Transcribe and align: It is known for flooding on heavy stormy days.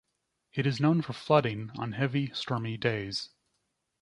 It 0.53 0.65
is 0.65 0.79
known 0.79 1.03
for 1.03 1.13
flooding 1.13 1.69
on 1.77 1.91
heavy 1.91 2.31
stormy 2.33 2.75
days. 2.75 3.29